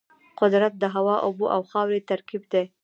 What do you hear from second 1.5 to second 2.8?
او خاورو ترکیب دی.